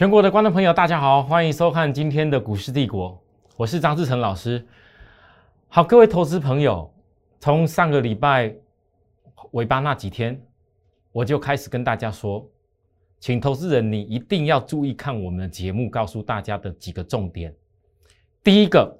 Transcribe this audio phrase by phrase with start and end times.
[0.00, 3.22] 全国的观众朋友，大家好，欢迎收看今天的股市帝国，
[3.54, 4.66] 我是张志成老师。
[5.68, 6.90] 好，各位投资朋友，
[7.38, 8.50] 从上个礼拜
[9.50, 10.42] 尾巴那几天，
[11.12, 12.50] 我就开始跟大家说，
[13.18, 17.54] 请投资人你一定要注意看我们的节目，告诉大家的几个重点。
[18.42, 18.98] 第一个，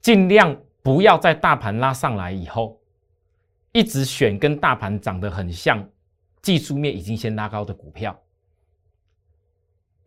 [0.00, 2.76] 尽量不要在大盘拉上来以后，
[3.70, 5.88] 一直选跟大盘长得很像，
[6.42, 8.20] 技术面已经先拉高的股票。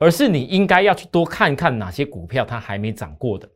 [0.02, 3.48] 而是你应该要去多看看哪些股票它还没涨过的，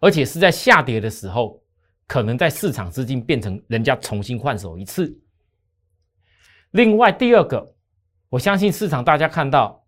[0.00, 1.60] 而且是在下跌的时候，
[2.06, 5.20] 可能在市场资金变成人家重新换手一次。
[6.70, 7.74] 另外第二个，
[8.28, 9.84] 我相信市场大家看到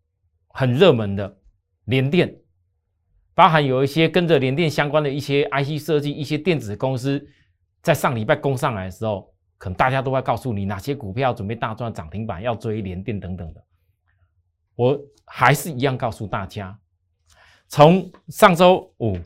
[0.48, 1.39] 很热门的
[1.84, 2.37] 联电，
[3.37, 7.25] 包含有一些跟着联电相关的一些 IC 设计、一些电子公司，
[7.83, 13.62] 在上礼拜攻上来的时候，可能大家都会告诉你哪些股票准备大赚涨停板，要追联电等等的。
[14.77, 16.78] 我还是一样告诉大家，
[17.66, 19.19] 从上周五，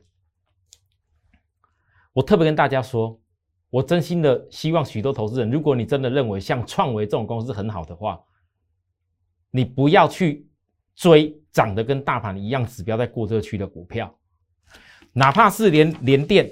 [2.12, 3.20] 我特别跟大家说，
[3.68, 8.24] 我真心的希望许多投资人，如果你真的认为像创维这种公司很好的话，
[9.50, 10.48] 你不要去
[10.94, 14.16] 追涨得跟大盘一样指标在过热区的股票，
[15.12, 16.48] 哪怕是连连电，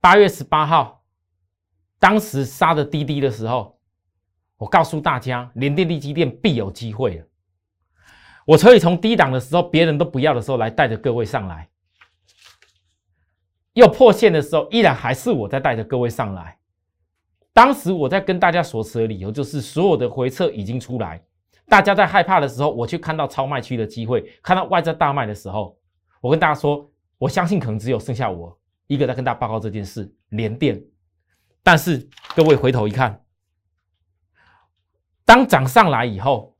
[0.00, 1.01] 八月十八号。
[2.02, 3.78] 当时杀的滴滴的时候，
[4.56, 7.24] 我告诉大家，连电力机电必有机会
[8.44, 11.64] 我可以从低档的时候，别人都不要的时候，来带着各位上来；
[13.74, 16.58] 又破线的时候，依然还是我在带着各位上来。
[17.52, 21.22] 当时我在跟大家所持的理由，就是所有的回撤已经出来，
[21.68, 25.78] 大家在害怕的时候，我去看到超卖区的机会，看到外在大卖的时候，
[26.20, 28.58] 我跟大家说，我相信可能只有剩下我
[28.88, 30.82] 一个在跟大家报告这件事，连电。
[31.64, 33.24] 但是各位回头一看，
[35.24, 36.56] 当涨上来以后，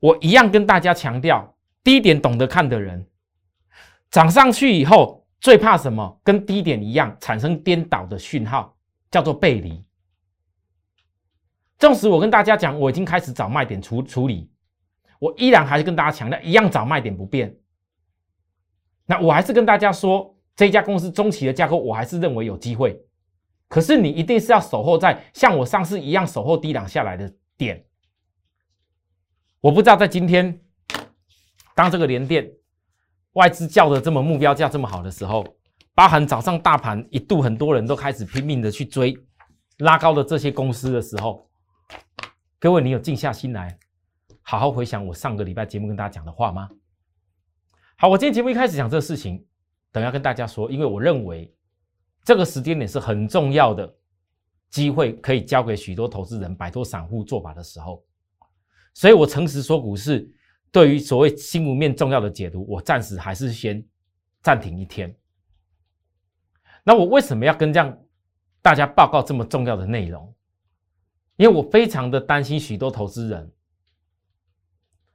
[0.00, 3.06] 我一样跟大家强调，低点懂得看的人，
[4.10, 6.18] 涨上去以后最怕什么？
[6.24, 8.74] 跟低点一样产生颠倒的讯号，
[9.10, 9.84] 叫做背离。
[11.78, 14.50] 纵使我跟大家讲，我已经开始找卖点处处理，
[15.18, 17.54] 我依然还是跟大家强调，一样找卖点不变。
[19.04, 20.33] 那我还是跟大家说。
[20.56, 23.00] 这家公司中期的架构，我还是认为有机会。
[23.68, 27.84] 可是你一定是要守候在像我上次一样守候低档下来的点。
[29.60, 30.60] 我不知道在今天，
[31.74, 32.48] 当这个连电
[33.32, 35.44] 外资叫的这么目标价这么好的时候，
[35.92, 39.16] 包含早上大盘一度很多人都开始拼命的去追
[39.78, 41.50] 拉高的这些公司的时候，
[42.60, 43.76] 各位你有静下心来
[44.42, 46.68] 好好回想我上个礼拜节目跟大家讲的话吗？
[47.96, 49.44] 好，我今天节目一开始讲这个事情。
[49.94, 51.54] 等下跟大家说，因为我认为
[52.24, 53.96] 这个时间点是很重要的
[54.68, 58.04] 机会，可以交给许多投资人摆脱散户做法的时候，
[58.92, 60.28] 所以我诚实说，股市
[60.72, 63.86] 对于所谓新闻面重要的解读，我暂时还是先
[64.42, 65.16] 暂停一天。
[66.82, 67.96] 那我为什么要跟这样
[68.60, 70.34] 大家报告这么重要的内容？
[71.36, 73.52] 因为我非常的担心许多投资人，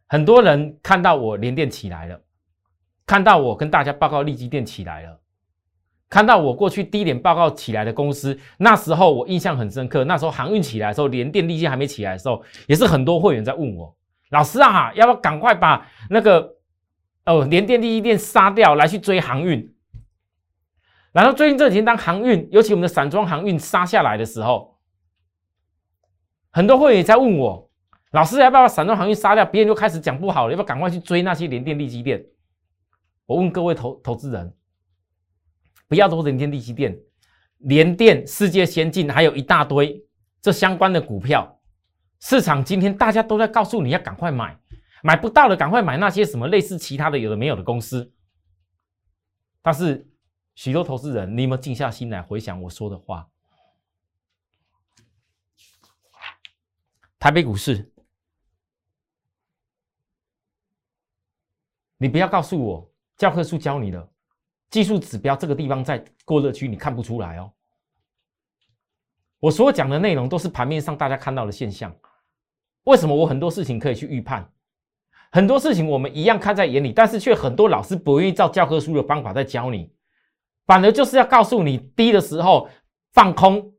[0.08, 2.22] 很多人看到我连电起来了。
[3.10, 5.20] 看到我跟大家报告利基店起来了，
[6.08, 10.04] 看到我过去低点报告起来的公司，那时候我印象很深刻。
[10.04, 13.98] 那时候航运起来的时候，连电利基还没起来的时候，也是很多会员在问我
[14.30, 16.54] ：“老师啊，要不要赶快把那个
[17.26, 19.74] 哦连电利基店杀掉，来去追航运？”
[21.12, 24.78] 然后最近这几天，当航运，尤其我们的散装航运杀下来的时候，
[26.52, 27.72] 很多会员也在问我
[28.14, 32.24] ：“老师，要不要把散装航运杀掉？”别人就开始讲不好了，要不要赶快去追那些连电利基店？
[33.30, 34.58] 我问各位投投资人，
[35.88, 37.00] 不要都联电、利基电、
[37.60, 40.04] 联电、世界先进，还有一大堆
[40.42, 41.62] 这相关的股票。
[42.20, 44.60] 市场今天大家都在告诉你要赶快买，
[45.04, 48.12] 买不到的赶快买那些什么类似其他的有的没有的公司。
[49.62, 50.10] 但是
[50.56, 53.30] 许多投资人，你有没有静下心来回想我说的话？
[57.20, 57.94] 台北股市，
[61.98, 62.90] 你不要告诉我。
[63.20, 64.10] 教科书教你的
[64.72, 67.52] 技术指标，这个地方在过热区，你看不出来哦。
[69.42, 71.94] 我所讲的内容都是盘面上大家看到的现象。
[72.86, 74.50] 为什么我很多事情可以去预判？
[75.32, 79.92] 很多事情我们一样看在眼里，但是却很多老师不愿意照教科书的方法在教你，
[80.66, 82.70] 反而就是要告诉你低的时候
[83.12, 83.74] 放空，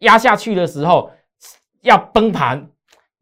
[0.00, 1.10] 压下去的时候
[1.80, 2.70] 要崩盘，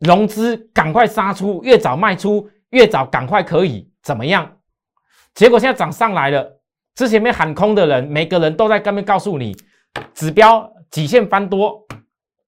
[0.01, 4.60] 融资赶快杀出，越早卖出越早，赶快可以怎么样？
[5.41, 6.61] 结果现在涨上来了，
[6.95, 9.57] 之前没喊空的人，每个人都在跟面告诉你，
[10.13, 11.83] 指标几线翻多，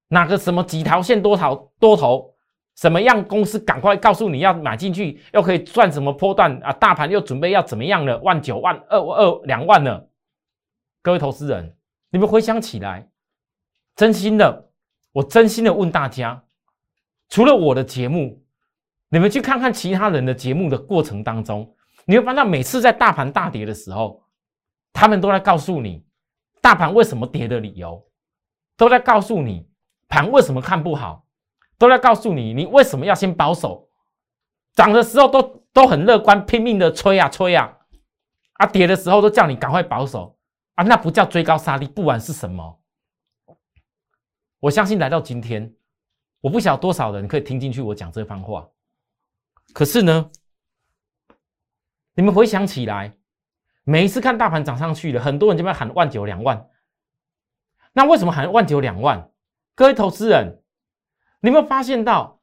[0.08, 2.34] 哪个什么几条线多少多头，
[2.76, 6.70] 什么样公司赶快告诉你要买进去，又可以赚什么波段啊？
[6.70, 8.18] 大盘又准备要怎么样了？
[8.18, 10.10] 万九万二二两万了，
[11.00, 11.74] 各位投资人，
[12.10, 13.08] 你们回想起来，
[13.96, 14.68] 真心的，
[15.12, 16.44] 我真心的问大家，
[17.30, 18.44] 除了我的节目，
[19.08, 24.22] 你们去看看其他人的节目的过程当中，你会发现每次在大盘大跌的时候，
[24.92, 26.04] 他们都在告诉你。
[26.60, 28.06] 大盘为什么跌的理由，
[28.76, 29.68] 都在告诉你
[30.06, 31.26] 盘为什么看不好，
[31.76, 33.88] 都在告诉你你为什么要先保守。
[34.74, 37.76] 涨的时候都都很乐观，拼命的吹啊吹啊，
[38.52, 40.38] 啊跌的时候都叫你赶快保守
[40.76, 42.80] 啊，那不叫追高杀低，不管是什么。
[44.60, 45.74] 我相信来到今天，
[46.40, 48.68] 我不晓得多少人可以听进去我讲这番话，
[49.74, 50.30] 可是呢，
[52.14, 53.14] 你们回想起来。
[53.84, 56.68] 每一次看大盘涨上去了，很多人就在喊万九两万。
[57.92, 59.30] 那为什么喊万九两万？
[59.74, 60.62] 各位投资人，
[61.40, 62.40] 你有没有发现到，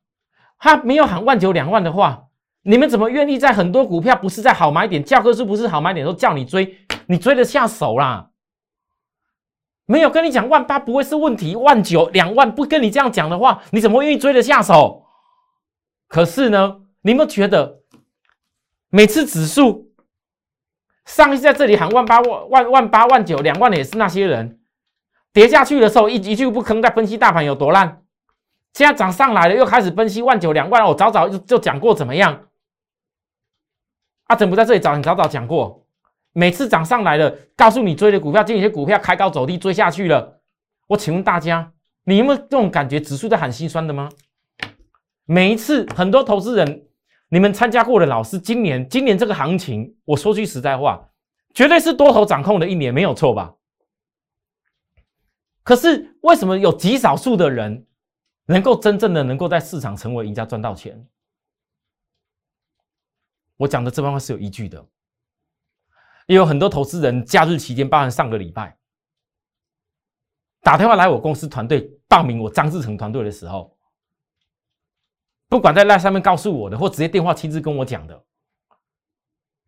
[0.58, 2.28] 他没有喊万九两万的话，
[2.64, 6.78] 你们怎么愿意在很多股票不是在好买点，教科书不是好买点，都叫你追，
[7.08, 8.32] 你追得下手啦？
[9.86, 15.06] 没有跟你讲万八不会是问题，万九两万不跟你这样讲的话，你怎么愿意追得下手？
[16.08, 17.79] 可是呢，你有没有觉得，
[18.90, 19.94] 每次指数？
[21.06, 24.60] 上一次在这里喊万八万万万八万九两万的也是那些人，
[25.34, 28.04] 跌下去的时候一一句不吭，在分析大盘有多烂。
[28.74, 30.86] 现在涨上来了，又开始分析万九两万。
[30.86, 32.48] 我早早就就讲过怎么样？
[34.26, 35.88] 阿怎不在这里找你早早讲过。
[36.34, 40.42] 每次涨上来了，告诉你追的股票，这些股票开高走低追下去了。
[40.88, 43.00] 我请问大家，你有没有这种感觉？
[43.00, 44.10] 指数在喊心酸的吗？
[45.26, 46.89] 每一次很多投资人。
[47.32, 51.10] 你们参加过的老师，今年今年这个行情，我说句实在话，
[51.54, 53.56] 绝对是多头掌控的一年，没有错吧？
[55.62, 57.86] 可是为什么有极少数的人
[58.46, 61.08] 能够真正的能够在市场成为赢家赚到钱？
[63.58, 64.84] 我讲的这番话是有依据的，
[66.26, 68.76] 也有很多投资人假日期间，包含上个礼拜
[70.62, 73.78] 打电话来我公司团队报名我张志成团队的时候。
[75.50, 78.22] 不管在那上面告诉我的，或直接电话亲自跟我讲的，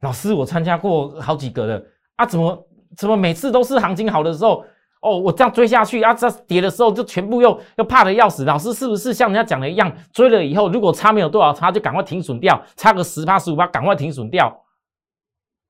[0.01, 1.85] 老师，我参加过好几个的
[2.15, 4.63] 啊，怎么怎么每次都是行情好的时候，
[5.01, 8.45] 哦，我这样追下去啊，这跌的时候就全部又又怕的要死。
[8.45, 14.63] 老师是不是像人家讲的一样，追了以后如果差没有多少差，就赶快停损掉，差个十趴十五趴，赶快停损掉。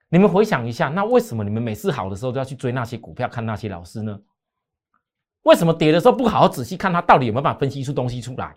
[0.10, 4.20] 你们回想一下，那为什么你们每次好的时候都要去追那些股票，看那些老师呢？
[5.44, 8.54] 为什么跌的时候不好好仔细看他到底有没有办法分析出东西出来？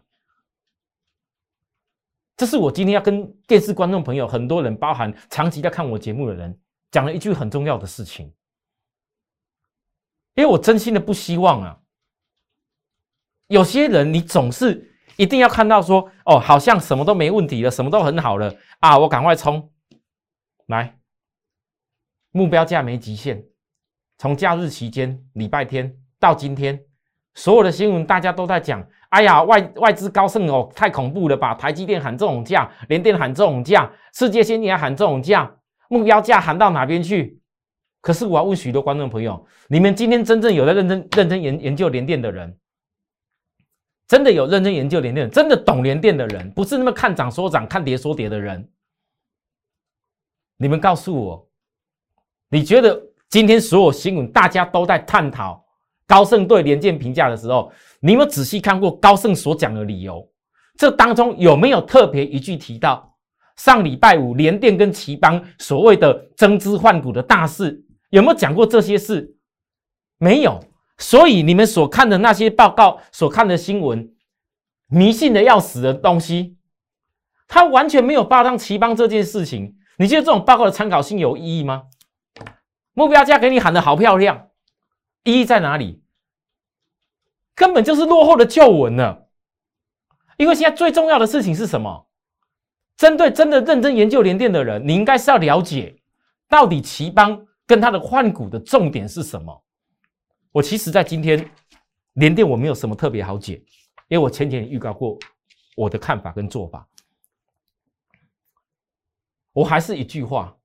[2.45, 6.55] 这是我今天要跟电视观众朋友，很多人包含长期在看我节目的人，
[6.91, 8.31] 讲了一句很重要的事情。
[10.35, 11.81] 因为我真心的不希望啊，
[13.47, 19.73] 有些人你总是一定要看到说，哦，好像什么都没问题了，什么都很好了啊，我赶快冲
[20.67, 20.99] 来，
[22.31, 23.43] 目标价没极限，
[24.19, 26.79] 从假日期间礼拜天到今天，
[27.33, 28.87] 所有的新闻大家都在讲。
[29.15, 31.55] 哎呀，外外资高盛哦，太恐怖了吧！
[31.55, 35.49] 台积电喊这种价，联电喊这种价，世界先进还喊这种价，
[35.89, 37.41] 目标价喊到哪边去？
[38.01, 42.59] 可是我要问许多观众朋友，你们今天真正有在认真认真研研究联电的人，
[44.09, 48.69] 真的有认真研究联电，真的懂联电的人，不是那么看涨说涨，看跌说跌的人，
[50.57, 51.49] 你们告诉我，
[52.49, 55.63] 你觉得今天所有新闻大家都在探讨？
[56.07, 57.73] 高盛对联电评价的时候，
[58.05, 60.31] 你有没有仔细看过高盛所讲的理由？
[60.77, 63.17] 这当中有没有特别一句提到
[63.57, 67.83] 上礼拜五联电跟奇邦所谓的增资换股的大事？
[68.11, 69.35] 有没有讲过这些事？
[70.19, 70.63] 没有。
[70.99, 74.15] 所以你们所看的那些报告、所看的新闻，
[74.89, 76.59] 迷信的要死的东西，
[77.49, 79.77] 他完全没有报上奇邦这件事情。
[79.97, 81.85] 你觉得这种报告的参考性有意义吗？
[82.93, 84.51] 目标价给你喊的好漂亮。
[85.25, 86.04] 意义在哪里？
[87.55, 89.29] 根本就是落后的旧闻了。
[90.37, 92.09] 因为现在最重要的事情是什么？
[92.97, 95.97] 针对真的认真研究联电的人，你应该是要了解
[96.49, 99.65] 到底奇邦跟他的换股的重点是什么。
[100.53, 101.51] 我其实，在今天
[102.15, 103.55] 联电我没有什么特别好解，
[104.09, 105.19] 因为我前天预告过
[105.77, 106.89] 我的看法跟做法。
[109.53, 110.57] 我还是一句话：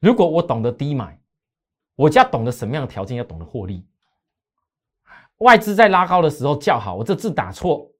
[0.00, 1.18] 如果我懂得低买。
[1.96, 3.86] 我家懂得什么样的条件要懂得获利。
[5.40, 7.90] 外资在拉高的时候叫好，我这字打错，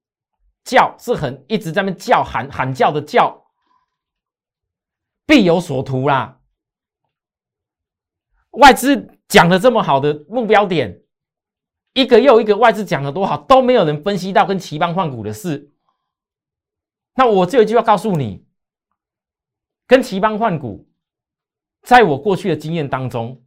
[0.65, 3.47] 叫是很一直在那叫喊喊叫的叫，
[5.27, 6.41] 必有所图啦。
[8.53, 11.03] 外资讲的这么好的目标点，
[11.95, 15.73] 一个又一个外资讲的多好，都没有人分析到跟奇邦换股的事。
[17.15, 18.45] 那我这一句话告诉你，
[19.87, 20.89] 跟奇邦换股，
[21.83, 23.43] 在我过去的经验当中，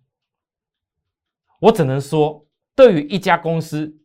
[1.59, 2.42] 我只能说，
[2.75, 3.95] 对于一家公司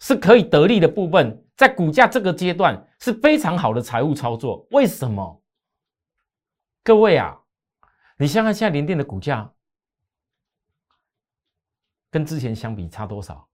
[0.00, 4.66] 是可以得利的部分，在股价这个阶段是非常好的财务操作。
[4.70, 5.42] 为什么？
[6.82, 7.40] 各位啊，
[8.18, 9.50] 你想想现在联电的股价。
[12.10, 13.48] 跟之前相比差多少？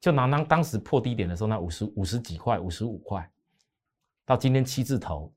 [0.00, 3.30] 就拿当当时破低点的时候，那五十五十几块、五十五块，
[4.26, 5.32] 到今天七字头。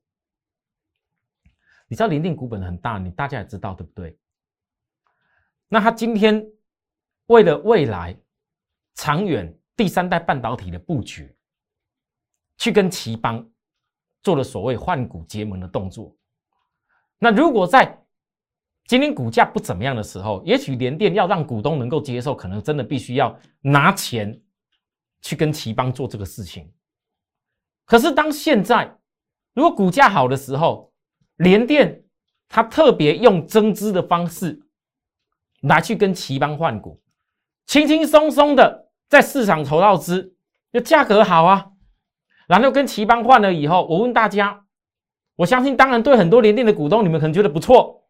[1.86, 4.18] 你知道联电股本很大，你大家也知道对不对？
[5.68, 6.46] 那他今天
[7.26, 8.16] 为了未来
[8.94, 11.34] 长远第三代半导体的布局，
[12.58, 13.44] 去跟奇邦
[14.22, 16.16] 做了所谓换股结盟的动作。
[17.18, 17.98] 那如果在
[18.86, 24.38] 今天股价不怎么样的时候，也许联电要让股东能够接受，可能真的必须要拿钱
[25.22, 26.70] 去跟奇邦做这个事情。
[27.86, 28.94] 可是当现在
[29.54, 30.92] 如果股价好的时候，
[31.36, 32.04] 联电
[32.48, 34.60] 它特别用增资的方式
[35.62, 37.02] 来去跟奇邦换股，
[37.66, 40.34] 轻轻松松的在市场筹到资，
[40.72, 41.70] 就价格好啊，
[42.46, 44.64] 然后跟奇邦换了以后，我问大家，
[45.36, 48.04] 我相信当然对很多联电的股东，你们可能觉得不错。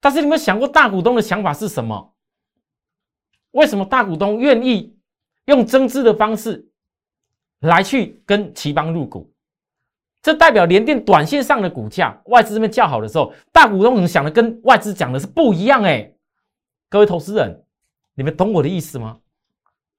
[0.00, 2.14] 但是你们想过大股东的想法是什么？
[3.52, 4.96] 为什么大股东愿意
[5.46, 6.68] 用增资的方式
[7.60, 9.32] 来去跟奇邦入股？
[10.20, 16.12] 这代表联电短线上的股价外资这边较好的时候，大股东可能想的跟外资讲的是不一样哎。
[16.88, 17.64] 各位投资人，
[18.14, 19.20] 你们懂我的意思吗？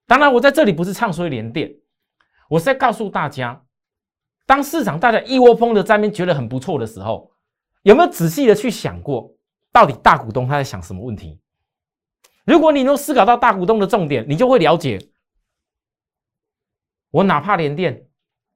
[0.08, 1.76] 当然，我在这里不是唱衰联电，
[2.50, 3.66] 我是在告诉大家，
[4.46, 7.32] 当市场大家一窝蜂的在那边觉得很不错的时候，
[7.84, 9.32] 有没有仔细的去想过？
[9.72, 11.40] 到底大股东他在想什么问题？
[12.46, 15.00] 如果你能思考到大股东的重点，你就会了解。
[17.12, 18.08] 我哪怕连电，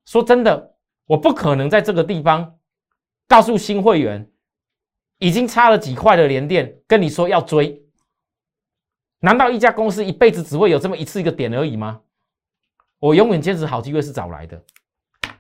[0.06, 0.76] 说真的，
[1.08, 2.58] 我不可能在这个地方
[3.28, 4.32] 告诉新会员，
[5.18, 7.84] 已经差了几块的连电，跟你说要追。
[9.20, 12.02] 难道一家公司一辈子只会有这么一次一个点而已吗？
[13.00, 14.62] 我永远坚持好机会是找来的。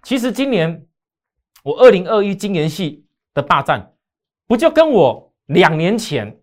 [0.03, 0.87] 其实今年
[1.63, 3.93] 我二零二一金研系的霸占，
[4.47, 5.25] 不就跟我？
[5.49, 6.39] 两年前，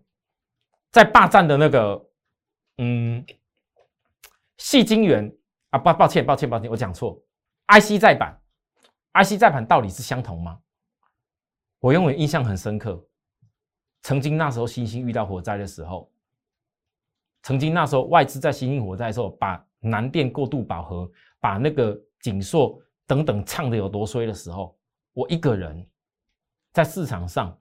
[0.90, 2.09] 在霸占的那个，
[2.78, 3.25] 嗯，
[4.59, 5.33] 细晶圆
[5.71, 7.23] 啊，抱抱歉，抱歉，抱歉，我讲错
[7.69, 8.37] ，IC 再版
[9.14, 10.59] ，IC 再版到底是相同吗？
[11.78, 13.00] 我永远印象很深刻，
[14.02, 16.11] 曾经那时候星星遇到火灾的时候，
[17.47, 22.76] 曾经那时候外资在新星火灾的时候，把南电过度饱和，把那个景硕
[23.07, 24.76] 等等唱的有多衰的时候，
[25.12, 25.87] 我一个人
[26.73, 27.57] 在市场上。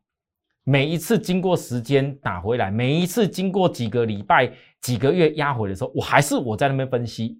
[0.64, 4.52] 每一次经过时间打回来，每一次经过几个礼拜、
[4.82, 7.40] 几个月压回的时候，我还是我在那边分析。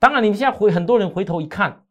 [0.00, 1.84] 当然，你们现在回很多人回头一看，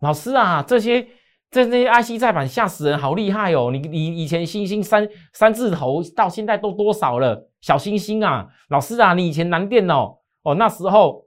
[0.00, 1.06] 老师啊，这些
[1.54, 3.70] 这这些 IC 再版吓死人，好厉害哦！
[3.70, 7.48] 你你以前星星三三字头到现在都多少了？
[7.60, 11.24] 小星星啊，老师啊，你以前南电哦哦，那时候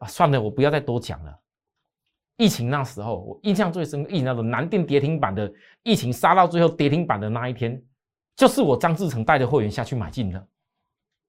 [0.00, 1.32] 啊，算了，我不要再多讲了。
[2.38, 5.48] 疫情那时候，我印象最深，疫情那种南电跌停板的
[5.84, 7.80] 疫情杀到最后跌停板的那一天，
[8.34, 10.44] 就是我张志成带着会员下去买进的，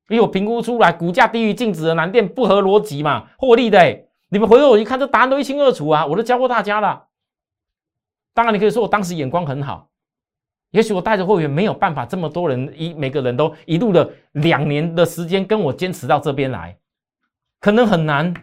[0.09, 4.05] 因为我评估出来股价低于净值的南电不合逻辑嘛，获利的。
[4.29, 7.09] 你们回头我一看，这答案都一清二楚啊，我都教过大家了。
[8.33, 9.89] 当然，你可以说我当时眼光很好，
[10.69, 16.77] 也许我带着会员没有办法这么多人一每个人都一路的两年的时间跟我坚持到这边来，
[17.59, 18.33] 可能很难，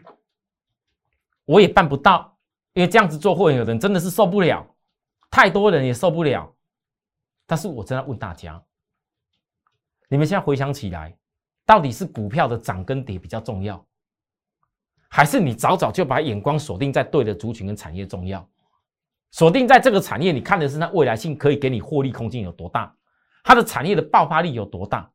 [1.44, 2.36] 我也办不到。
[2.74, 4.64] 因为这样子做会员的人真的是受不了，
[5.30, 6.54] 太多人也受不了。
[7.44, 8.62] 但是我真的问大家，
[10.08, 11.16] 你们现在回想起来，
[11.66, 13.84] 到底是股票的涨跟跌比较重要，
[15.08, 18.48] 还是你早早就把眼光锁定在对的族群跟产业重要？
[19.30, 22.94] 锁定在这个产业，你看的是它未来性可以给你获利空间有多大，
[23.44, 25.10] 它的产业的爆发力有多大？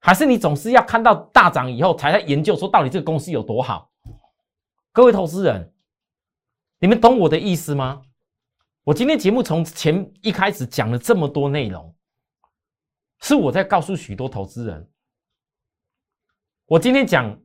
[0.00, 3.90] 还是你总是要看到大涨以后才在研究说到底这个公司有多好？
[4.92, 5.72] 各位投资人。
[6.80, 8.02] 你们懂我的意思吗？
[8.84, 11.92] 我今天节目从前一开始讲了这么多内容，
[13.20, 14.88] 是我在告诉许多投资人，
[16.66, 17.36] 我今天讲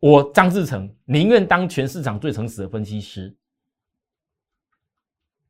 [0.00, 3.36] 我张志成宁愿当全市场最诚实的分析师。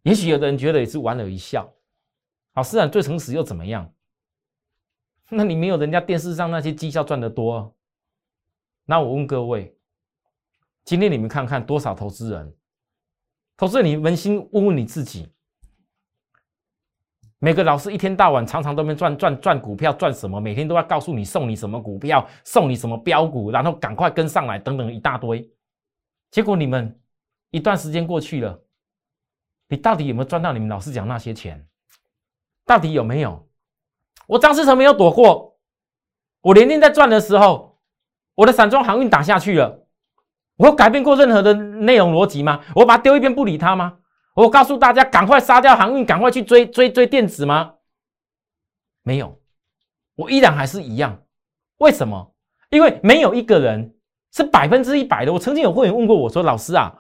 [0.03, 1.71] 也许有的人觉得也是莞尔一笑，
[2.53, 3.93] 好，市场最诚实又怎么样？
[5.29, 7.75] 那你没有人家电视上那些绩效赚得多。
[8.85, 9.77] 那我问各位，
[10.85, 12.57] 今天你们看看多少投资人？
[13.57, 15.29] 投资人，你扪心问问你自己：
[17.39, 25.49] 每个老师一天到晚常常都没赚赚赚股票赚什么，每天都要告诉你送你什么股票，送你什么标股，然后赶快跟上来等等一大堆。
[26.31, 26.99] 结果你们
[27.51, 28.61] 一段时间过去了，
[29.71, 31.65] 你到底有没有赚到你们老师讲那些钱？
[32.67, 33.49] 到底有没有？
[34.27, 35.57] 我张思成没有躲过。
[36.41, 37.79] 我连天在赚的时候，
[38.35, 39.87] 我的散装航运打下去了。
[40.57, 42.65] 我改变过任何的内容逻辑吗？
[42.75, 43.99] 我把它丢一边不理它吗？
[44.35, 47.75] 我告诉大家赶快杀掉航运，赶快去追追追电子吗？
[49.03, 49.41] 没有，
[50.17, 51.23] 我依然还是一样。
[51.79, 52.35] 为什么？
[52.71, 53.95] 因为没有一个人
[54.33, 55.33] 是百分之一百的。
[55.33, 56.93] 我曾经有会员问过我说：“老师啊，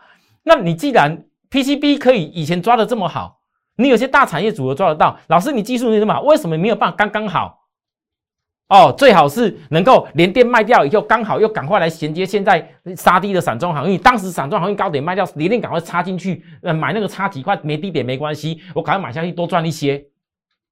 [0.44, 3.40] 那你既然 PCB 可以以前抓的这么好，
[3.76, 7.58] 你有些大产业组合抓得到，老师你技术那么，为什么没有办法刚刚好？”
[8.70, 13.98] 哦，最好是能够连电卖掉以后，刚好又赶快来衔接现在杀低的散装航运。
[13.98, 20.06] 当时散装航运高点卖掉，连电赶快插进去，呃，买那个差几块没低点没关系，我赶快买下去多赚一些。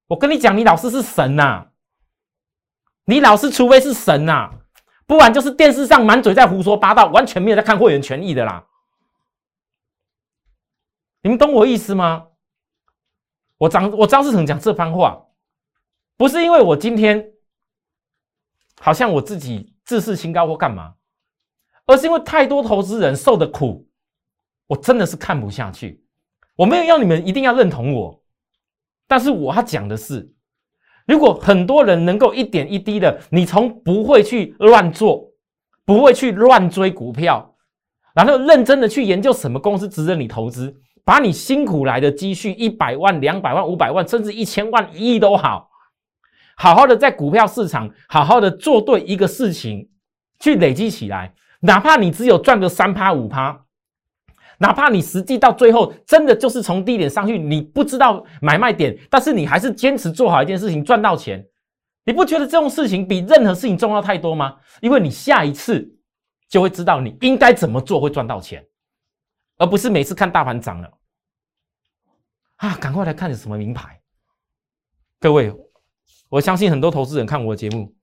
[0.07, 1.65] 我跟你讲，你老师是神呐！
[3.03, 4.49] 你老师除非是神呐，
[5.05, 8.63] 不然就是电视上满嘴在胡说八道，完全没有在看会员权益的啦。
[11.21, 12.27] 你们懂我意思吗？
[13.57, 15.25] 我张我张世成讲这番话，
[16.15, 17.31] 不是因为我今天。
[18.81, 20.93] 好像我自己自视清高或干嘛，
[21.85, 23.85] 而是因为太多投资人受的苦，
[24.67, 26.01] 我真的是看不下去。
[26.55, 28.23] 我没有要你们一定要认同我，
[29.05, 30.33] 但是我要讲的是，
[31.05, 35.29] 如果很多人能够一点一滴的，你从不会去乱做，
[35.83, 37.57] 不会去乱追股票，
[38.13, 45.67] 然后认真的去研究什么公司值得你投资，把你辛苦来的积蓄一百万、两百万、五百万，甚至一千万、一亿都好。
[46.55, 49.89] 好好的在股票市场，好好的做对一个事情，
[50.39, 53.59] 去累积起来，哪怕你只有赚个三趴五趴，
[54.59, 61.43] 哪怕你实际到最后真的就是从低点上去，你不知道买卖点，但是你还是坚持做好一件事情，赚到钱，
[62.05, 64.57] 你不觉得这种事情比任何事情重要太多吗？
[64.79, 65.91] 因为你下一次
[66.47, 68.63] 就会知道你应该怎么做会赚到钱，
[69.57, 70.87] 而不是每次看大盘涨了
[72.59, 74.01] 啊，赶快来看什么名牌，
[75.19, 75.53] 各位。
[76.27, 77.95] 我相信很多投资人看我的节目，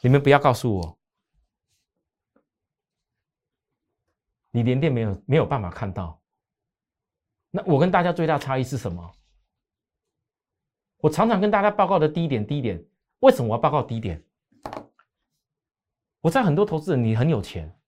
[0.00, 0.98] 你们不要告诉我，
[4.50, 6.20] 你连电没有没有办法看到。
[7.50, 9.14] 那我跟大家最大差异是什么？
[10.96, 12.84] 我常常跟大家报告的低点，低点，
[13.20, 14.24] 为什么我要报告低点？
[16.20, 17.78] 我在很多投资人，你很有钱，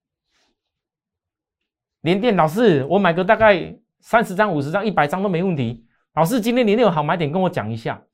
[2.03, 5.85] 连电老师，我买个大概三十张、五十张、一百张都没问题。
[6.15, 8.05] 老师，今天你那有好买点，跟我讲一下。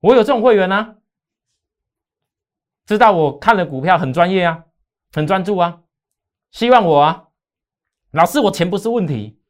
[0.00, 0.96] 我有这种会员啊。
[2.84, 4.64] 知道我看了股票很专业啊，
[5.12, 5.82] 很专注啊，
[6.52, 7.28] 希望我啊，
[8.12, 9.40] 老师我钱不是问题，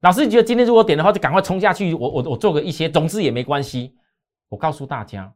[0.00, 3.96] 老师你觉得今天如果点的话就赶快冲下去，我我我做个一些总之也没关系。
[4.48, 5.32] 我告诉大家，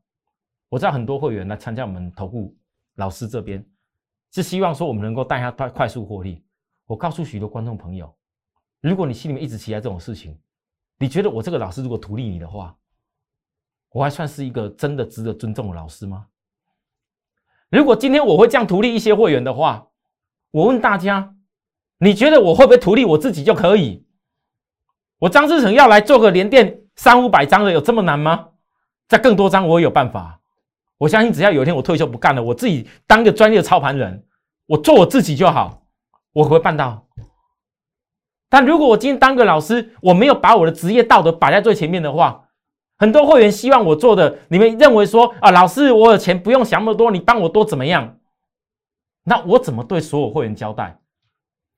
[0.68, 2.56] 我知道很多会员来参加我们投顾
[2.96, 3.64] 老师这边，
[4.32, 6.44] 是希望说我们能够带他快快速获利。
[6.86, 8.12] 我告诉许多观众朋友，
[8.80, 10.36] 如果你心里面一直期待这种事情，
[10.98, 12.74] 你觉得我这个老师如果图利你的话，
[13.90, 16.26] 我还算是一个真的值得尊重的老师吗？
[17.68, 19.88] 如果今天我会这样图利一些会员的话，
[20.50, 21.34] 我问大家，
[21.98, 24.04] 你觉得我会不会图利我自己就可以？
[25.18, 28.50] 我张志成要来做个连电三五百张的，有这么难吗？
[29.08, 30.40] 再更多张我有办法。
[30.98, 34.26] 我相信只要有一天我退休不干了，我自己当个专业的操盘人，
[34.66, 35.86] 我做我自己就好，
[36.32, 37.05] 我会办到。
[38.48, 42.48] 但如果我今天当个老师，我没有把我的职业道德摆在最前面的话，
[42.96, 48.18] 很多会员希望我做的，你们认为说啊，老师，我有钱不用想那么多，你帮我多怎么样？
[49.24, 50.98] 那我怎么对所有会员交代？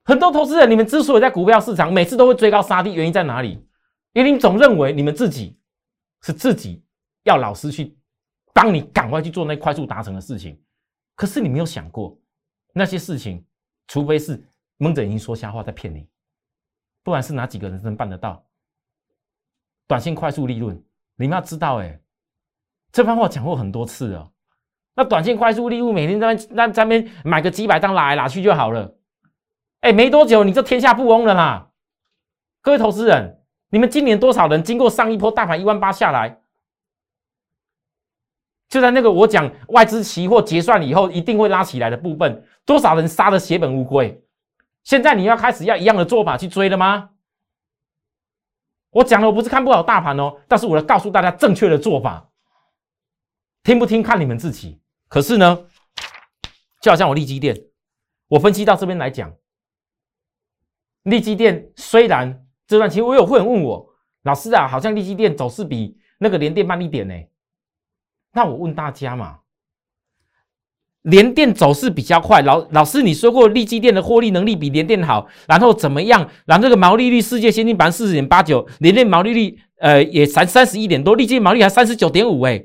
[0.04, 3.66] 很多投资人，你们之所以在股票市场每次都会追高杀低，原因在哪里？
[4.12, 5.58] 因为你总认为你们自己
[6.22, 6.82] 是自己
[7.24, 7.96] 要老师去
[8.52, 10.60] 帮你赶快去做那快速达成的事情，
[11.14, 12.18] 可是你没有想过
[12.72, 13.44] 那些事情，
[13.86, 14.42] 除非是
[14.78, 16.06] 蒙着眼睛说瞎话在骗你，
[17.08, 18.44] 不然是哪几个人能办得到？
[19.86, 20.82] 短线快速利润。
[21.16, 22.00] 你们要知道，哎，
[22.92, 24.30] 这番话讲过很多次了。
[24.94, 28.94] 那短线快速利润，每天在那在那边买个几百张拿来拿去就好了。
[29.80, 31.70] 哎，没多久你就天下富翁了啦！
[32.60, 36.40] 各位投资人，你们今年多少人经过上一波大盘一万八下来，
[38.68, 44.22] 就在那个我讲外资期货结算以后一定会拉起来的部分，多少人杀的血本无归？
[44.88, 47.10] 现在你要开始要一样的做法去追了吗？
[48.88, 52.30] 我讲的我不是看不好大盘哦，但是我要告诉大家正确的做法，
[53.62, 54.80] 听不听看你们自己。
[55.08, 55.66] 可是呢，
[56.80, 57.54] 就好像我利基店，
[58.28, 59.30] 我分析到这边来讲，
[61.02, 67.14] 利基店虽然这段期我有会员问我，老师啊，好像利基店走势比那个连电慢一点呢，
[68.32, 69.40] 那我问大家嘛，
[71.02, 76.28] 联电走势比较快，老老师你说过利基电的获利能力比联电好，然后怎么样？
[76.44, 82.64] 然后这个毛利率世界先进百分之四十点八九，联电毛利率呃也才三十一点多，利基毛利还三十九点五哎，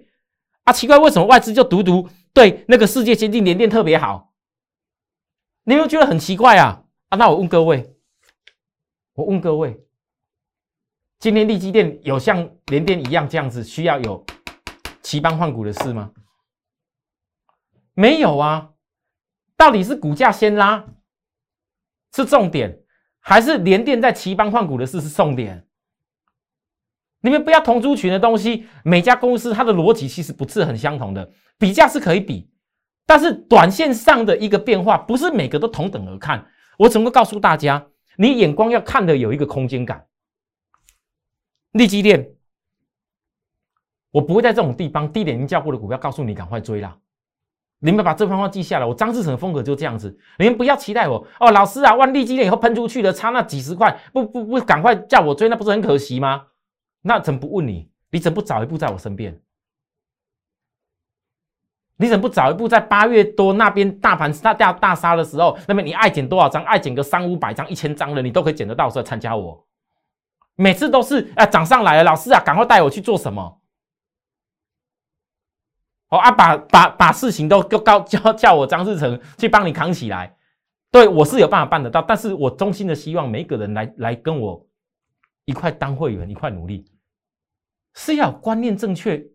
[0.64, 4.34] 啊奇怪为什么外资就独独对那个世界先进联电特别好？
[5.66, 6.82] 你有没有觉得很奇怪啊？
[7.10, 7.94] 啊那我问各位，
[9.16, 9.80] 我问各位。
[11.20, 14.26] 今天利基电有像联电一样这样子需要有
[15.02, 16.12] 齐邦换股的事吗？
[17.94, 18.72] 没有啊，
[19.56, 20.86] 到底是股价先拉
[22.14, 22.80] 是重点，
[23.20, 25.68] 还是联电在齐邦换股的事是重点？
[27.22, 32.50] 你们不要同族群的东西，每家公司它的逻辑其实不是很相同的，比价是可以比，
[33.06, 36.46] 但是短线上的一个变化不是每个都同等而看。
[36.80, 40.06] 我怎么告诉大家，你眼光要看的有一个空间感。
[41.72, 42.36] 利基电，
[44.12, 47.00] 我不会在这种地方低点已经叫过的股票告诉你赶快追啦。
[47.84, 48.86] 你们把这番话记下来。
[48.86, 56.44] 我张志成的风格就这样子，你们不要期待我哦，老师啊，万利基电以后喷出去的差那几十块，不不不，赶快叫我追，那不是很可惜吗？
[57.02, 57.90] 那怎么不问你？
[58.10, 59.38] 你怎么不早一步在我身边？
[61.98, 69.66] 你怎么不早一步在八月多那边大盘大大大杀的时候，那么你爱捡多少张，爱捡个三五百张、一千张的，你都可以捡得到，时候参加我。
[70.56, 73.60] 每次都是啊涨上来了，老师啊，赶快带我去做什么？
[76.14, 80.38] 哦啊，把把把事情都都告叫叫我张志成去帮你扛起来。
[80.92, 84.64] 对我是有办法办得到，但是我衷心的希望每一个人来来跟我
[85.46, 86.86] 一块当会员，一块努力，
[87.96, 89.26] 是要观念正确，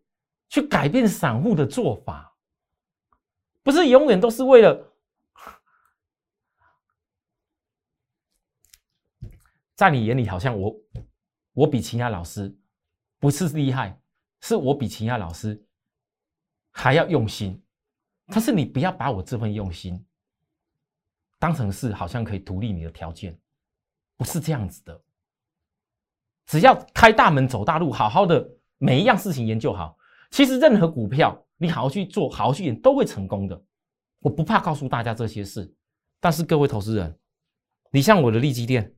[0.49, 2.33] 去改变散户的做法，
[3.65, 4.95] 不是永远都是为了。
[9.75, 10.77] 在你眼里，好像我，
[11.55, 12.57] 我比其他老师
[13.19, 14.01] 不是厉害，
[14.43, 15.61] 是我比其他老师
[16.79, 17.61] 还要用心。
[18.27, 20.05] 但是你不要把我这份用心
[21.39, 23.39] 当成是好像可以独立你的条件，
[24.17, 25.03] 不是这样子的。
[26.47, 29.97] 只要开大门走大路，好好的每一样事情研究好，
[30.31, 33.61] 其实任何股票你好好去做，好好去演，都会成功的。
[34.21, 35.75] 我不怕告诉大家这些事，
[36.21, 37.19] 但是各位投资人，
[37.91, 38.95] 你像我的利基店。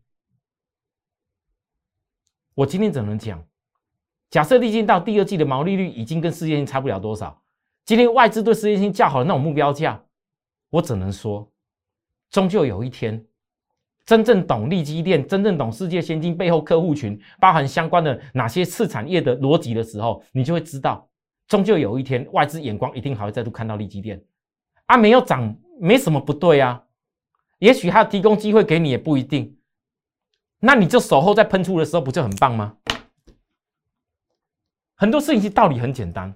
[2.54, 3.46] 我今天只能讲？
[4.28, 7.42] 假设历经到第二季的毛利率已经跟世界差不了多少，
[7.84, 10.00] 今天外资对世界性较好的那种目标价，
[10.70, 11.50] 我只能说，
[12.30, 13.24] 终究有一天，
[14.04, 21.08] 真正懂利基电、真正懂世界先进背后客户群，包含相关的哪些次产业的逻辑的时候，你就会知道，
[21.48, 24.22] 终究有一天，外资眼光一定还会再度看到利基电
[24.86, 26.84] 啊，没有涨，没什么不对啊，
[27.58, 29.56] 也许他提供机会给你也不一定。
[30.60, 32.76] 那你就守候在喷出的时候，不就很棒吗？
[34.94, 36.34] 很多事情其实道理很简单，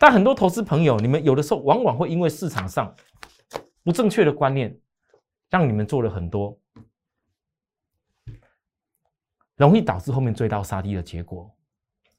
[0.00, 2.94] 但很多投资朋友，你们有的时候往往会因为市场上
[3.82, 4.80] 不正确的观念，
[5.50, 6.56] 让你们做了很多，
[9.56, 11.52] 容易导致后面追到杀低的结果。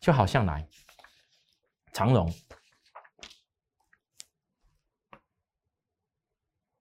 [0.01, 0.67] 就好像来
[1.93, 2.29] 长荣，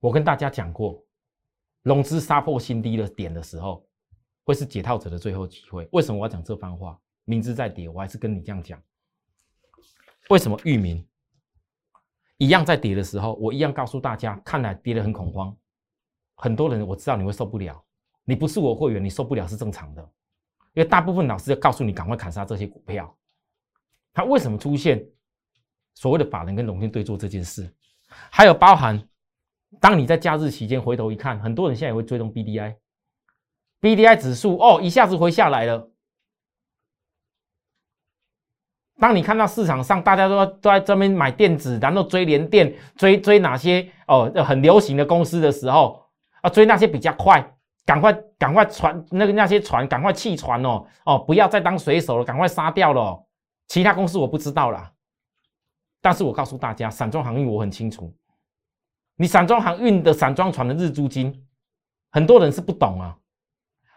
[0.00, 1.04] 我跟大家讲过，
[1.82, 3.88] 融资杀破新低的点的时候。
[4.44, 5.87] 会是解套者的最后机会。
[5.92, 6.98] 为什么我要讲这番话？
[7.24, 8.82] 明知在跌，我还是跟你这样讲。
[10.29, 11.07] 为什么域名
[12.37, 15.55] 一样在跌的时候，我一样告诉大家，看来跌得很恐慌。
[16.37, 17.83] 很多人我知道你会受不了，
[18.25, 20.03] 你不是我会员，你受不了是正常的。
[20.75, 23.12] 因为大部分老师要告诉你赶快砍杀这些股票。
[24.12, 25.05] 他为什么出现
[25.95, 27.69] 所谓的法人跟龙天对坐这件事？
[28.31, 29.03] 还有包含，
[29.81, 32.77] 当你在假日期间回头一看，很多人现在也会追踪 BDI。
[33.81, 35.91] B D I 指数哦，一下子回下来了。
[39.00, 46.04] 当你看到市场上大家都都在这边买电子，然后追联电、追追哪些哦很流行的公司的时候
[46.40, 47.40] 啊，追那些比较快，
[47.87, 53.24] 赶快赶快传那个那些船，赶快弃船哦哦，不要再当水手了，赶快杀掉了。
[53.68, 54.90] 其他公司我不知道啦，
[56.00, 58.12] 但是我告诉大家，散装航运我很清楚。
[59.16, 61.44] 你散装航运的散装船的日租金，
[62.11, 63.16] 很多人是不懂啊。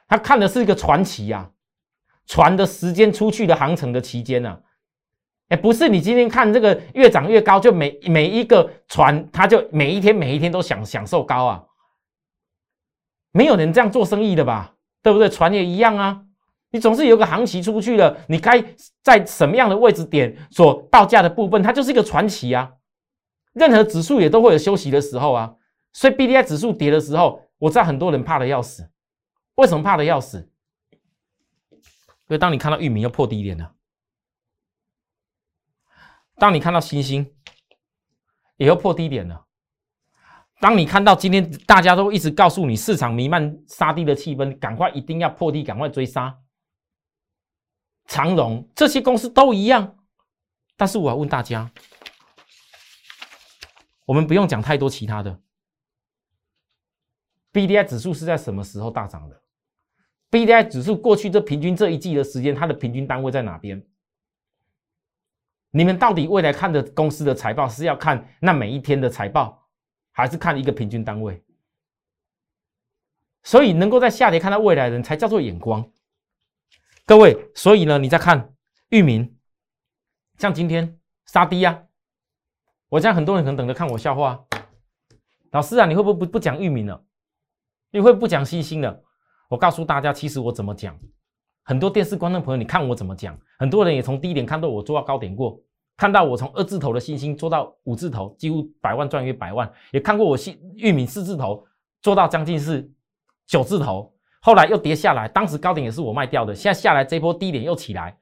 [0.07, 1.49] 他看的是一个传奇呀，
[2.27, 4.59] 船的时间出去的航程的期间呢，
[5.51, 11.63] 哎，不是你今天看这个越涨越高，就每每一个船，它就每一天每一天都享享受高啊，
[13.33, 14.75] 没有人这样做生意的吧？
[15.03, 15.27] 对不对？
[15.27, 16.23] 船也一样啊，
[16.69, 18.63] 你总是有个航期出去了，你该
[19.03, 22.71] 在什么样的位置点所报价的部分，它就是一个传奇啊。
[23.51, 25.53] 任何指数也都会有休息的时候啊，
[25.91, 28.89] 所以 B D I 指数跌的时候，我知道很多人怕的要死。
[29.55, 30.49] 为什么怕的要死？
[31.71, 31.79] 因
[32.29, 33.69] 为当你看到域名要破低点了，
[36.41, 37.35] 当你看到星星
[38.57, 39.45] 也要破低点了，
[40.59, 46.35] 当你看到今天大家都一直告诉你市场弥漫杀低的气氛，赶快一定要破低，赶快追杀。
[48.07, 49.95] 长荣这些公司都一样，
[50.75, 51.69] 但是我要问大家，
[54.07, 55.39] 我们不用讲太多其他的。
[57.51, 59.39] B D I 指数是在什么时候大涨的
[60.31, 63.85] ？B D I 指数过去这平均这一季的时间，它的平均单位在哪边？
[65.71, 69.67] 你们到底未来看的公司的财报是要看那每一天的财报，
[70.11, 71.43] 还是看一个平均单位？
[73.43, 75.89] 所以能够在下跌看到未来的人才叫做眼光。
[77.05, 78.53] 各位，所以呢，你再看
[78.89, 79.35] 域名，
[80.37, 81.83] 像今天杀低啊，
[82.89, 84.45] 我讲很多人可能等着看我笑话。
[85.51, 87.03] 老师啊，你会不会不不讲域名了？
[87.91, 89.03] 你会不讲星星的？
[89.49, 90.97] 我告诉大家，其实我怎么讲，
[91.71, 93.33] 很多电视观众朋友，你看我怎么讲。
[93.57, 95.57] 很多人也从低点看到我做到高点过，
[95.95, 101.65] 看到我从二字头的星星做到五字头，几乎百万赚约百万，也看过我新玉米四字头
[102.01, 102.91] 做到将近是
[103.47, 108.17] 九字头，后来又跌下来，当时高点也是我卖掉的，现在下来这波低点又起来。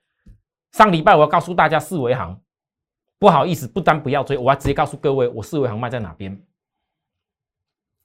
[0.73, 2.39] 上礼拜我要告诉大家四维行，
[3.17, 6.39] 不好意思，不单不要追，我还直接告诉各位我四维行卖在哪边。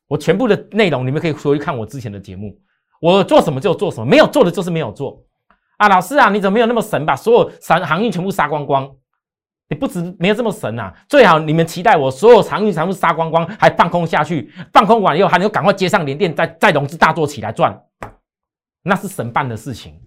[0.06, 2.58] 我全部的内容，你们可以回去看我之前的节目。
[2.98, 5.22] 我做什么就做什么，没有做的就是没有做
[5.84, 5.88] 啊！
[5.88, 8.90] 老师啊，你怎么没有那么神，把所有散航运全部杀光光？
[9.68, 10.94] 你不止没有这么神啊！
[11.08, 17.78] 最好你们期待我所有航运全部杀光光，还放空下去，放空完以后还能赶快接上连电，再再融资大做起来赚，
[18.82, 20.00] 那是神办的事情。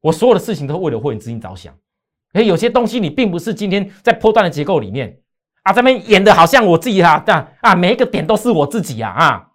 [0.00, 1.74] 我所有的事情都为了会员资金着想。
[2.32, 5.20] 哎，有些东西你并不是今天在破断的结构里面。
[5.62, 9.48] 啊，这边演的好像我自己哈，但啊，每一个点都是我自己呀啊！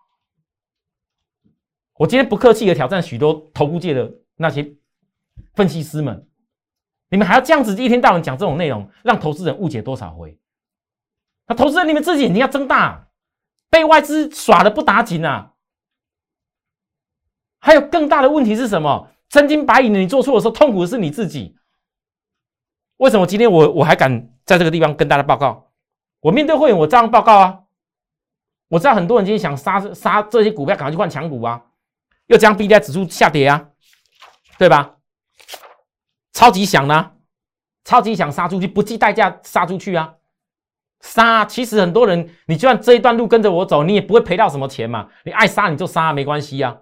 [1.98, 4.73] 我今天不客气的挑战许多头部界的那些
[5.54, 6.25] 分析师们，
[7.10, 10.39] 你们还要这样子一天到晚讲这种内容，让投资人误解多少回？
[11.45, 13.10] 那投资人你们自己眼睛要睁大，
[13.69, 15.56] 被外资耍的不打紧啊！
[17.60, 19.10] 还有更大的问题是什么？
[19.28, 21.58] 真金白银的你做错的时候，痛苦的是你自己。
[22.95, 25.69] 为什么今天我我还敢在这个地方跟大家报告？
[26.21, 27.63] 我面对会员，我这样报告啊！
[28.69, 31.62] 我知道很多人今天想杀杀这些股票，赶快去换强股啊，
[32.28, 33.69] 又将 B D I 指数下跌啊，
[34.60, 34.98] 对吧？
[36.34, 37.13] 超级想呢，
[37.86, 40.15] 超级想杀出去，不计代价杀出去啊！
[41.00, 45.10] 杀，其实很多人，你就算这一段路跟着我走，你也不会赔到什么钱嘛。
[45.24, 46.78] 你爱杀你就杀，没关系啊。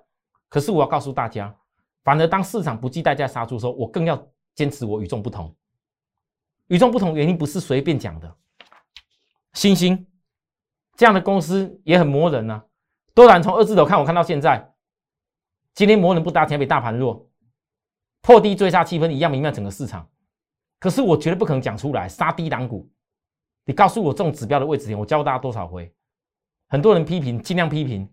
[0.50, 1.56] 可是我要告诉大家，
[2.04, 5.56] 反而当市场不计代价杀出的时候，我更要坚持我与众不同。
[6.70, 8.36] 与众不同原因不是随便讲的。
[9.54, 10.08] 星星
[10.96, 12.64] 这样的公司也很磨人呐。
[13.14, 14.74] 多然从二字头看，我看到现在，
[15.76, 17.27] 今天磨人不搭，前比大盘弱，
[18.28, 20.06] 破低追杀气氛一样弥漫整个市场。
[20.80, 22.86] 可是我绝对不可能讲出来杀低档股。
[23.64, 25.90] 你告诉我这种指标的位置点，我教大家多少回？
[26.68, 28.06] 很多人批评，尽量批评。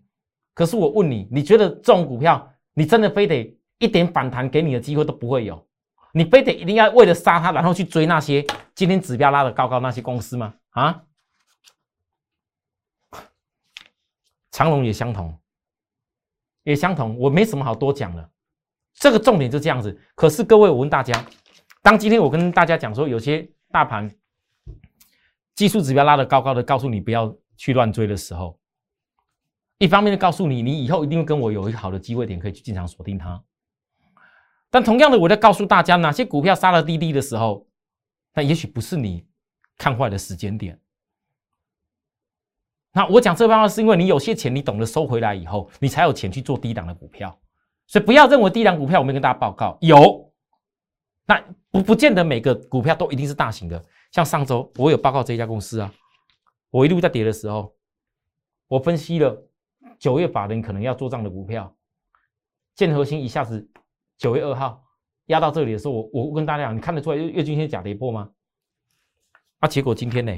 [0.53, 5.67] 可是我问你，你觉得这种股票，你真的非得一点反弹给你的机会都不会有？
[6.13, 8.41] 你非得一定要为了杀它，然后去追那些
[8.73, 10.53] 今天指标拉得高高那些公司吗？
[10.69, 11.03] 啊？
[14.49, 15.37] 长龙也相同，
[16.63, 18.29] 也相同，我没什么好多讲的，
[18.95, 19.95] 这个重点就这样子。
[20.15, 21.23] 可是各位，我问大家，
[21.81, 24.09] 当今天我跟大家讲说，有些大盘
[25.53, 28.57] 技术指标拉得高高的，告诉你不要去乱追的时候，
[29.77, 33.43] 一方面的告诉你，你以后一定会跟我有一个好的机会点，可以去进场锁定它。
[34.69, 37.67] 但同样的，我在告诉大家，哪些股票杀了滴滴的时候，
[38.33, 39.25] 那也许不是你
[39.77, 40.79] 看坏的时间点。
[42.93, 47.37] 那我讲这番话是因为你有些钱，你懂得收回来以后，你才有钱去做低档的股票。
[47.87, 50.31] 所以不要认为低档股票，我没跟大家报告有，
[51.25, 53.83] 那不不见得每个股票都一定是大型的。
[54.11, 55.93] 像上周我有报告这家公司啊，
[56.69, 57.75] 我一路在跌的时候，
[58.67, 59.47] 我分析了
[59.99, 61.75] 九月法人可能要做账的股票，
[62.73, 63.69] 建核心一下子
[64.17, 64.83] 九月二号
[65.27, 68.31] 压到这里的时候，我我跟大家讲，你看得出来月月均线假跌破吗？
[69.59, 70.37] 啊，结果今天呢？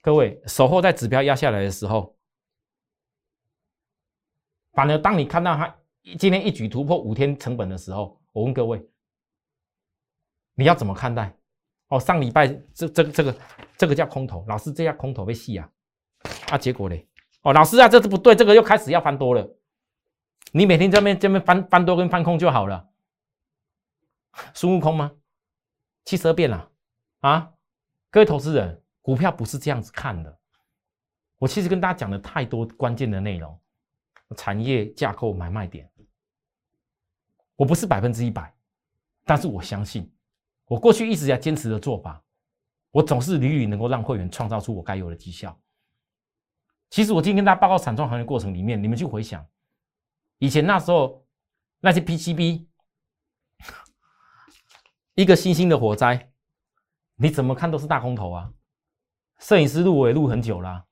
[0.00, 2.16] 各位，守候在指标压下来的时候，
[4.78, 5.76] 反而当你看到它
[6.16, 8.80] 今天一举突破五天成本的时候，我问各位，
[10.54, 11.36] 你要怎么看待？
[11.88, 13.36] 哦，上礼拜这这个这个
[13.76, 15.68] 这个叫空头，老师这叫空头被戏啊！
[16.50, 17.04] 啊，结果嘞，
[17.42, 19.44] 哦，老师啊，这是不对，这个又开始要翻多了。
[20.52, 22.88] 你每天这边这边翻翻多跟翻空就好了。
[24.54, 25.10] 孙悟空吗？
[26.04, 26.70] 七十二变了
[27.18, 27.52] 啊！
[28.12, 28.80] 各位投资人。
[29.02, 30.38] 股票不是这样子看的，
[31.38, 33.58] 我其实跟大家讲了太多关键的内容，
[34.36, 35.90] 产业架构、买卖点，
[37.56, 38.54] 我不是百分之一百，
[39.24, 40.12] 但是我相信，
[40.66, 42.22] 我过去一直在坚持的做法，
[42.90, 45.58] 我总是屡屡能够让会员创造出我该有的绩效。
[46.90, 49.46] 其实我今天跟大家报告散装行业过程里面，你们去回想，
[50.38, 51.26] 以前那时候
[51.80, 52.66] 那些 PCB，
[55.14, 56.30] 一个新兴的火灾，
[57.16, 58.52] 你怎么看都是大空头啊！
[59.38, 60.87] 摄影师录我也录很久了，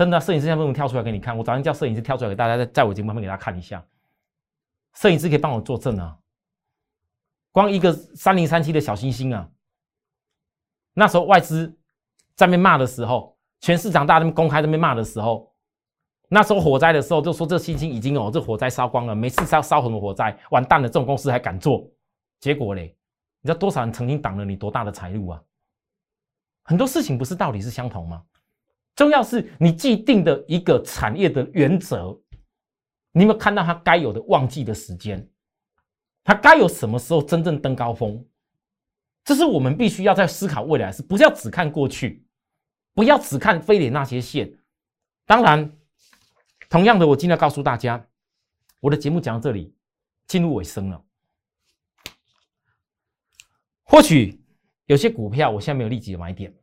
[0.00, 3.84] 真的，摄影师现在不能跳出来给你看，我早上叫摄影师跳出来给大家在在我节目旁边给大家看一下，
[4.94, 6.16] 摄影师可以帮我作证啊！
[7.52, 9.46] 光一个三零三七的小星星啊，
[10.94, 11.68] 那时候外资
[12.34, 13.36] 在那边骂的时候。
[13.60, 15.52] 全市场大家公开在那边骂的时候，
[16.30, 21.86] 那时候火灾的时候就说这星星已经哦，这火灾烧光了，每次烧烧很多火灾，完蛋了，这种公司还敢做？
[22.38, 22.96] 结果嘞，
[23.42, 25.42] 你知道多少人曾经挡了你多大的财路啊？
[26.62, 28.22] 很多事情不是道理是相同吗？
[28.94, 32.20] 重要是你既定的一个产业的原则，
[33.12, 35.26] 你有没有看到它该有的旺季的时间？
[36.22, 38.24] 它该有什么时候真正登高峰？
[39.24, 42.24] 这是我们必须要在思考未来，是不是要只看过去？
[42.94, 44.52] 不要只看非得那些线。
[45.24, 45.70] 当然，
[46.68, 48.06] 同样的，我今天要告诉大家，
[48.80, 49.74] 我的节目讲到这里，
[50.26, 51.02] 进入尾声了。
[53.84, 54.40] 或许
[54.86, 56.54] 有些股票我现在没有立即买点，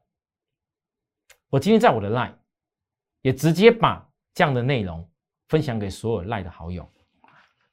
[1.50, 2.34] 我今天在我的 line
[3.22, 5.10] 也直接把这样的内容
[5.48, 6.90] 分享给所有 line 的好友，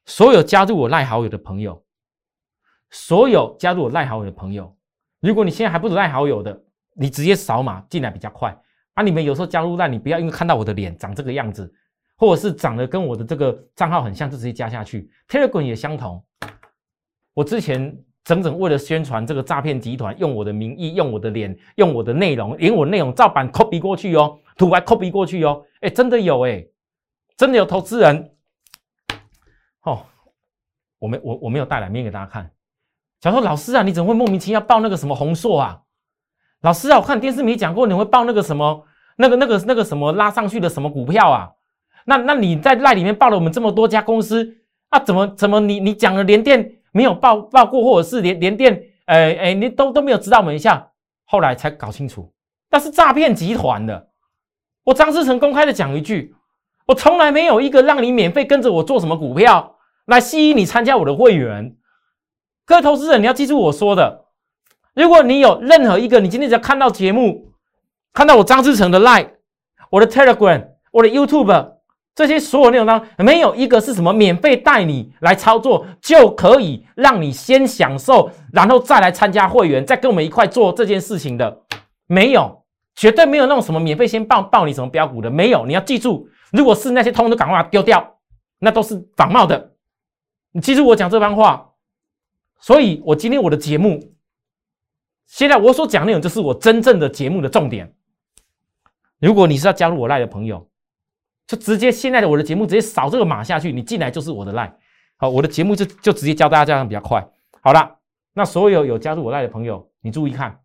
[0.05, 1.83] 所有加入我 line 好友的朋友，
[2.89, 4.75] 所有加入我 line 好友的朋友，
[5.19, 6.61] 如果你现在还不是 line 好友的。
[6.97, 8.57] 你直接扫码进来比较快
[8.93, 9.03] 啊！
[9.03, 11.69] 你们有时候加入那，你不要因为看到我的脸长这个样子，
[12.15, 15.11] 或者是长得跟我的这个账号很像，就直接加下去。
[15.27, 16.25] Telegram 也相同。
[17.33, 25.63] 我之前整整为了宣传这个诈骗集团，用我的名义、用我的脸、用我的内容，连我内容照版 copy 过去哦，图还 copy 过去哦。
[25.81, 26.65] 哎，真的有哎，
[27.37, 28.31] 真的有投资人
[29.83, 30.01] 哦。
[30.97, 32.49] 我没我我没有带来面给大家看。
[33.21, 35.81] 假如说老师啊，你怎么会莫名其妙报那个什么红硕啊？
[36.61, 38.85] 老师啊，我看电视没讲过你会报那个什么
[39.17, 41.51] 那个那个那个什么拉上去的什么股票啊？
[42.05, 44.57] 那那你在赖里面报了我们这么多家公司
[44.89, 44.99] 啊？
[44.99, 50.91] 怎么怎么你你讲了连电没有报报过，或者是连连电哎哎你都都没有指导我们一下，
[51.25, 52.31] 后来才搞清楚
[52.71, 54.07] 那是诈骗集团的。
[54.85, 56.33] 我张志成公开的讲一句，
[56.87, 61.75] 我从来没有一个让你免费跟着我做什么股票来吸引你参加我的会员。
[62.65, 64.27] 各位投资人，你要记住我说的。
[64.93, 67.51] 如果你有任何一个，你今天只要看到节目，
[68.13, 69.31] 看到我张志成的 Line、
[69.89, 71.74] 我的 Telegram、我的 YouTube
[72.15, 81.61] 这些所有内容当中，没有一个是什么免费带你来操作就可以让你先享受，然后再来参加会员，再跟我们一块做这件事情的，
[82.07, 82.63] 没有，
[82.95, 85.65] 绝对没有那种什么免费先报报你什么标股的，没有。
[85.65, 88.17] 你要记住，如果是那些通都赶快丢掉，
[88.59, 89.73] 那都是仿冒的。
[90.53, 91.73] 你记住我讲这番话，
[92.61, 94.13] 所以我今天我的节目。
[95.27, 97.93] 现在我所讲内容就是我真正的节目的重点。
[99.19, 100.69] 如果你是要加入我赖的朋友，
[101.47, 104.77] 就直接现在的我的节目直接扫这个码下去，你进来就是我的赖。
[105.17, 107.25] 好，我的节目就就直接教大家这样比较快。
[107.61, 107.99] 好了，
[108.33, 110.59] 那所有有加入我赖的朋友，你注意看，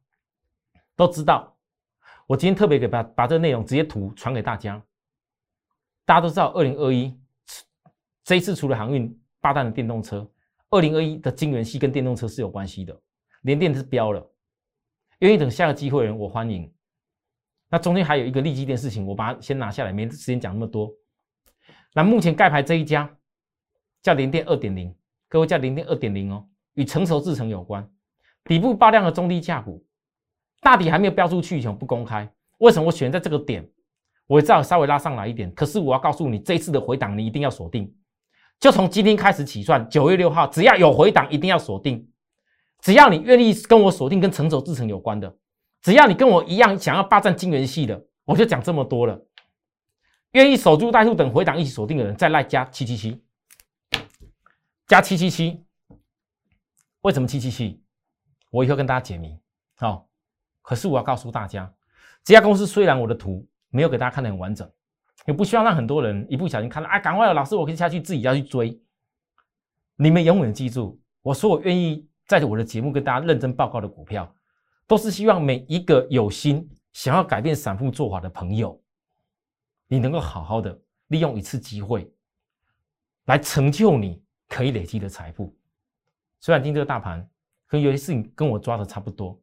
[0.96, 1.56] 都知道
[2.26, 4.82] 我今天特别给把把这个内容直接图传给大家。
[6.04, 7.16] 大家都知道，二零二一
[8.24, 10.28] 这一次除了航运霸占的电动车，
[10.70, 12.98] 二零二一的晶圆系跟电动车是有关系的，
[13.42, 14.26] 连电是飙了。
[15.20, 16.72] 愿意等下个机会人，我欢迎。
[17.70, 20.92] 那中间还有一个利基电事情，我把它先拿下来，没时间讲那么多。
[21.94, 23.08] 那目前盖牌这一家
[24.02, 24.94] 叫联电二点零，
[25.28, 27.88] 各位叫联电二点零哦，与成熟制程有关，
[28.44, 29.84] 底部爆量的中低价股，
[30.60, 32.28] 大底还没有标出去以前，不公开。
[32.58, 33.66] 为什么我选在这个点？
[34.26, 37.92] 我知道稍微拉上来一点，可是我要告诉你，这一次的回档你一定要锁定，
[38.60, 42.08] 就从今天开始起算，九月六号只要有回档，一定要锁定。
[42.80, 45.36] 只要你愿意跟我锁定跟成熟制成有关的，
[45.82, 49.20] 只要你跟我一样想要霸占金元系的，我就讲这么多了。
[50.32, 53.22] 愿意守株待兔等回档一起锁定的人，再来加七七七，
[54.86, 55.64] 加七七七。
[57.00, 57.82] 为什么七七七？
[58.50, 59.38] 我以后跟大家解谜。
[59.76, 60.08] 好，
[60.62, 61.72] 可是我要告诉大家，
[62.22, 64.70] 这家公司虽然我的图没有给大家看得很完整，
[65.26, 68.80] 也不希望让很多人一不小心看到，哎，赶快老师，我可以下去自己要去追。
[69.96, 72.06] 你们永远记住，我说我愿意。
[72.26, 74.32] 在我的节目跟大家认真报告的股票，
[74.90, 78.76] 都是希望每一个有心想要改变散户做法的朋友，
[79.86, 80.76] 你能够好好的
[81.06, 82.12] 利用一次机会，
[83.26, 85.56] 来成就你可以累积的财富。
[86.40, 87.24] 虽然今天这个大盘
[87.68, 89.40] 跟有些事情跟我抓的差不多，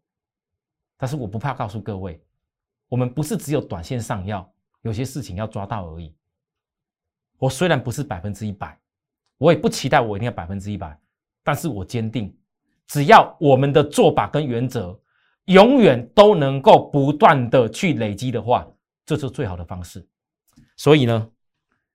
[0.97, 2.21] 但是我不怕告诉各位，
[2.89, 6.13] 我们不是只有短线上要有些事情要抓到而已。
[7.37, 8.77] 我虽然不是百分之一百，
[9.37, 10.99] 我也不期待我一定要百分之一百，
[11.41, 12.37] 但是我坚定。
[12.85, 14.99] 只要我们的做法跟原则
[15.47, 18.65] 永远都能够不断的去累积的话，
[19.05, 20.07] 这是最好的方式。
[20.77, 21.27] 所以呢，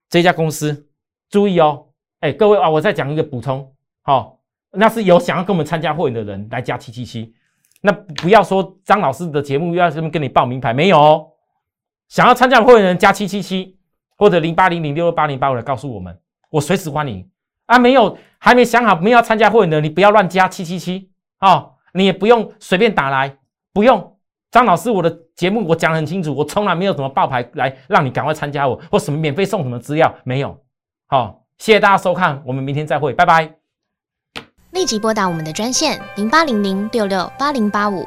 [0.08, 0.88] 这家公司
[1.30, 1.86] 注意哦，
[2.20, 3.72] 哎，各位啊，我再讲一个补充，
[4.02, 4.38] 好，
[4.70, 7.34] 那是有想要跟我们参加会员的人来加七七七，
[7.80, 11.28] 那不要说张老师的节目要这么跟你报名牌，没有哦，
[12.08, 13.78] 想要参加会员的人加七七七
[14.16, 16.18] 或者零八零零六六八零八五来告诉我们，
[16.50, 17.28] 我随时欢迎
[17.66, 17.78] 啊。
[17.78, 23.36] 没有还没想好没有要参加会员的，你不要乱加七七七哦，你也不用随便打来，
[23.72, 24.16] 不用。
[24.50, 30.58] 张老师，我的节目我讲得很清楚，我从来没有什么爆牌来让你赶快参加我，或什么免费送什么资料，没有。
[31.06, 33.54] 好，谢谢大家收看，我们明天再会，拜拜。
[34.72, 38.06] 立即拨打我们的专线零八零零六六八零八五